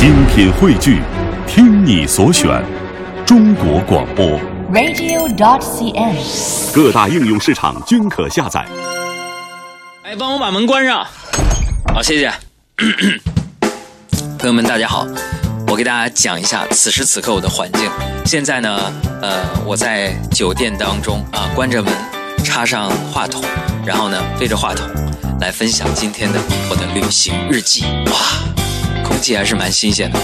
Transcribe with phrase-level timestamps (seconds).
[0.00, 1.02] 精品汇聚，
[1.46, 2.64] 听你所选，
[3.26, 4.40] 中国广播。
[4.72, 6.72] radio.dot.cn，。
[6.72, 8.64] 各大应用市场均可下载。
[10.04, 11.06] 哎，帮我把门关上。
[11.92, 12.32] 好，谢谢。
[14.40, 15.06] 朋友们，大家好，
[15.68, 17.82] 我给大家讲一下此时此刻我的环境。
[18.24, 18.80] 现在呢，
[19.20, 21.92] 呃，我在酒店当中啊，关着门，
[22.42, 23.44] 插上话筒，
[23.84, 24.88] 然后呢，对着话筒
[25.42, 26.40] 来分享今天的
[26.70, 27.84] 我的旅行日记。
[28.06, 28.14] 哇，
[29.10, 30.18] 空气还是蛮新鲜的。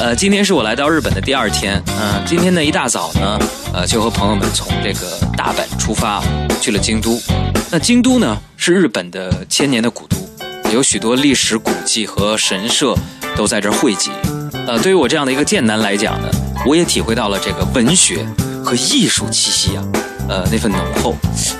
[0.00, 3.38] 呃，今天是我来到日本的第二天，嗯、今天呢一大早呢，
[3.72, 6.20] 呃，就和朋友们从这个大阪出发，
[6.60, 7.18] 去了京都。
[7.70, 10.16] 那京都呢是日本的千年的古都，
[10.72, 12.94] 有许多历史古迹和神社
[13.36, 14.10] 都在这儿汇集。
[14.66, 16.28] 呃，对于我这样的一个剑南来讲呢，
[16.66, 18.26] 我也体会到了这个文学
[18.64, 19.84] 和艺术气息啊，
[20.28, 21.14] 呃，那份浓厚，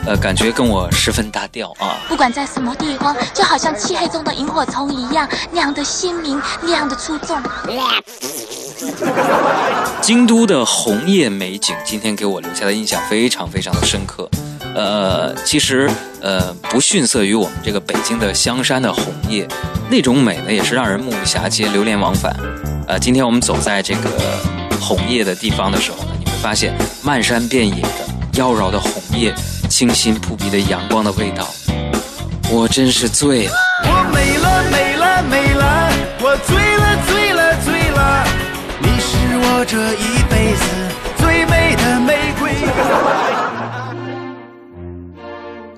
[0.07, 1.97] 呃，感觉跟我十分搭调啊。
[2.09, 7.37] 不管在什么地方，就好像漆黑中的萤火虫一样，那样的鲜明，那样的出众。
[10.03, 14.29] 京都的红叶美景，今天给我留下的印象非常非常的深刻。
[14.75, 19.49] 呃，其实呃不逊色于我们这个北京的香山的红叶，
[19.91, 22.37] 那种美呢也是让人目不暇接、流连忘返。
[22.87, 24.11] 呃，今天我们走在这个
[24.81, 28.06] 红叶的地方的时候呢，你会发现漫山遍野的
[28.37, 29.35] 妖娆的红叶，
[29.71, 31.49] 清新扑鼻的阳光的味道，
[32.53, 33.55] 我真是醉了。
[33.83, 38.27] 我美了美了美了，我醉了醉了醉了，
[38.83, 40.67] 你是我这一辈子
[41.17, 42.53] 最美的玫瑰。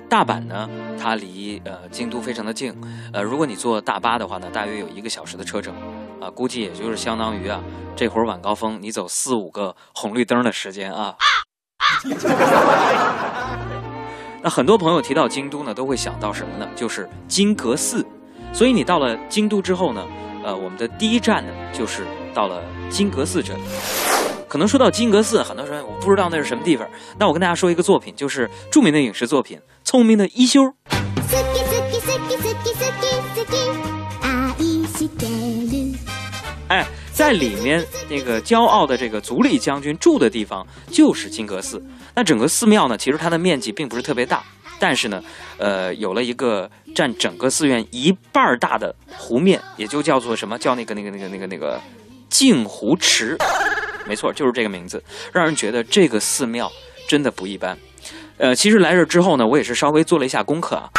[0.09, 0.69] 大阪呢，
[1.01, 2.75] 它离呃京都非常的近，
[3.13, 5.73] 呃，如果你坐大巴的话呢，大约有一个小时的车程，
[6.19, 7.61] 啊、估计也就是相当于啊
[7.95, 11.15] 这会儿晚高峰你走四五个红绿灯的时间啊。
[14.42, 16.68] 那很多朋友提到京都呢，都会想到什么呢？
[16.76, 18.04] 就是金阁寺。
[18.52, 20.06] 所以你到了京都之后呢，
[20.44, 22.04] 呃，我们的第一站呢，就是
[22.34, 23.62] 到了金阁寺这里。
[24.46, 26.86] 可能说到金阁寺，很多人我不知道那是什么地方。
[27.18, 30.62] 那我跟大家说一个作品，就是著名的影视作品《聪明的一休》。
[30.66, 30.72] 好
[31.26, 33.56] き好き好き好き好き好き
[34.22, 35.98] 愛してる
[36.68, 36.86] 哎，
[37.19, 41.83] 在里面那个骄傲的这个足利将军住的地方就是金阁寺。
[42.15, 44.41] 那整个寺庙呢，其实它的面积并不是特别大，
[44.79, 45.21] 但是呢，
[45.57, 51.77] 呃，有了一个占整个寺院一半儿大的湖面，也就叫做什么叫那个那个那个那个那个
[52.29, 53.37] 镜湖池，
[54.07, 55.03] 没错，就是这个名字，
[55.33, 56.71] 让人觉得这个寺庙
[57.05, 57.77] 真的不一般。
[58.37, 60.89] 呃，其实来这之后呢，我也是稍微做了一下功课啊。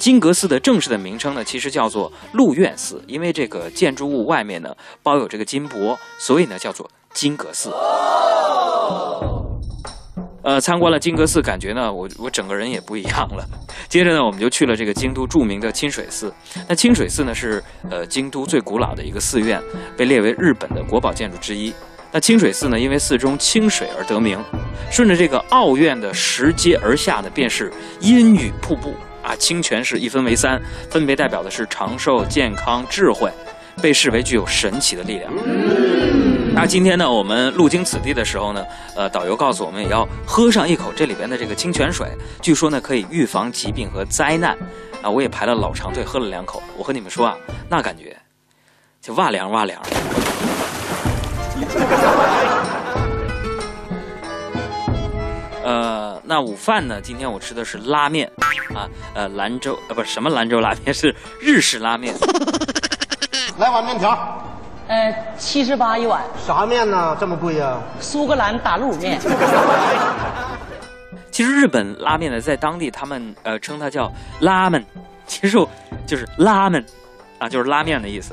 [0.00, 7.70] 金阁寺的正式的名称呢，其实叫做鹿苑寺，因为这个建筑物外面呢包有这个金箔，所以呢叫做金阁寺。
[10.42, 13.46] 呃，参观了金阁寺，感觉呢，我我整个人也不一样了。
[13.90, 16.32] 接着呢，我们就去了这个京都著名的清水寺。
[16.66, 19.62] 那清水寺呢是呃京都最古老的一个寺院，
[19.98, 21.74] 被列为日本的国宝建筑之一。
[22.10, 24.42] 那清水寺呢，因为寺中清水而得名。
[24.90, 30.60] 顺着这个奥院的石阶而下呢，便是阴雨瀑布啊，清泉是一分为三，
[30.90, 33.30] 分别代表的是长寿、健康、智慧，
[33.82, 35.32] 被视为具有神奇的力量。
[36.52, 38.64] 那今天呢，我们路经此地的时候呢，
[38.96, 42.08] 呃，导游告诉我们也要喝上一口这里边的这个清泉水，
[42.42, 44.58] 据说呢可以预防疾病和灾难。
[45.02, 46.62] 啊，我也排了老长队，喝了两口。
[46.76, 47.36] 我和你们说啊，
[47.68, 48.16] 那感觉
[49.00, 49.80] 就哇凉哇凉。
[55.62, 57.00] 呃，那午饭呢？
[57.00, 58.30] 今天我吃的是拉面，
[58.74, 62.14] 啊，呃，兰州呃不是什么兰州拉面，是日式拉面。
[63.58, 64.42] 来碗面条，
[64.88, 67.16] 呃，七十八一碗，啥面呢？
[67.20, 69.20] 这么贵呀、苏格兰打卤面。
[71.30, 74.10] 其实日本拉面呢，在当地他们呃称它叫
[74.40, 74.84] 拉面，
[75.26, 75.58] 其实
[76.06, 76.84] 就是拉面，
[77.38, 78.32] 啊，就是拉面的意思。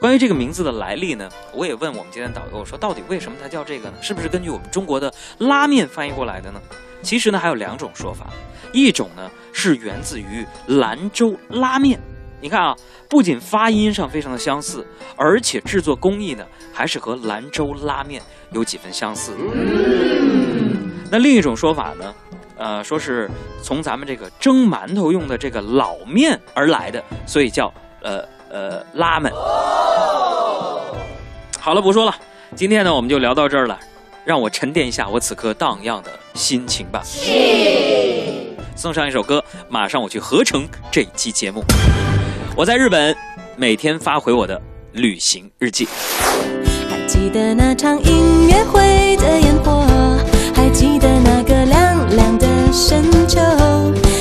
[0.00, 3.96] 关于这个名字的来历呢，我也问我们今天导游我说，到底为什么它叫这个呢？
[4.00, 6.60] 是不是根据我们中国的拉面翻译过来的呢？
[7.02, 8.26] 其实呢，还有两种说法，
[8.72, 11.98] 一种呢是源自于兰州拉面。
[12.42, 12.74] 你看啊，
[13.08, 19.32] 不仅发音上非常的相似，而且制作工艺呢，还是和兰州拉面有几分相似。
[21.10, 22.14] 那另一种说法呢，
[22.56, 23.30] 呃，说是
[23.62, 27.70] 从咱们这个蒸馒头用的这个老面而来的，所以叫
[28.00, 29.30] 呃呃拉面。
[31.58, 32.14] 好了，不说了，
[32.56, 33.78] 今天呢我们就聊到这儿了，
[34.30, 37.02] 让我沉淀一下我此刻荡漾的心情吧。
[38.76, 41.64] 送上一首歌，马上我去合成这一期节目。
[42.54, 43.12] 我在日本，
[43.56, 44.62] 每天发回我的
[44.92, 45.88] 旅行日记。
[46.88, 49.84] 还记得那场音乐会的烟火，
[50.54, 53.40] 还记得那个亮亮的深秋，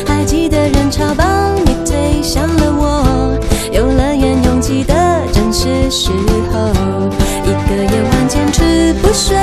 [0.07, 3.39] 还记得人潮把你推向了我，
[3.71, 6.09] 游乐园拥挤的正是时
[6.51, 6.73] 候。
[7.45, 9.35] 一个夜晚坚持不睡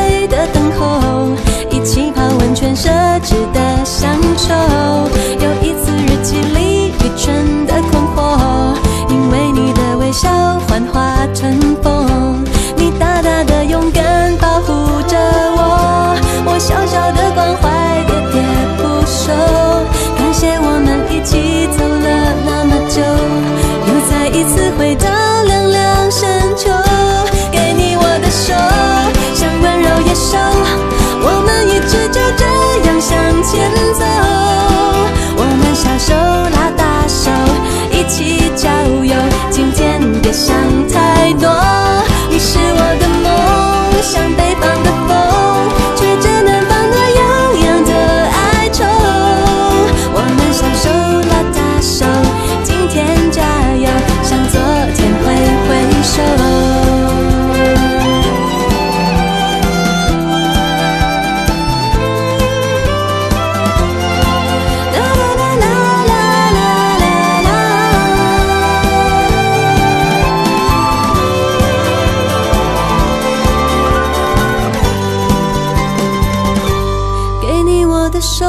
[78.16, 78.46] 的手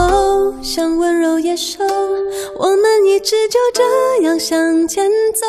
[0.64, 1.84] 像温柔野兽，
[2.58, 5.04] 我们一直就这样向前
[5.36, 5.46] 走，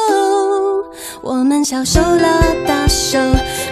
[1.22, 3.16] 我们小手拉大手，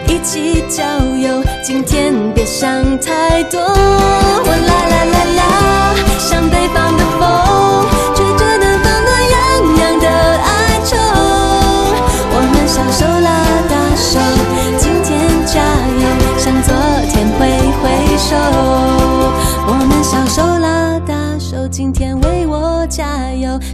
[0.06, 0.84] 一起郊
[1.20, 2.70] 游，今天别想
[3.00, 3.58] 太多。
[3.58, 5.45] 我啦啦啦啦。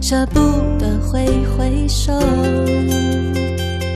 [0.03, 0.39] 舍不
[0.77, 2.11] 得挥挥手。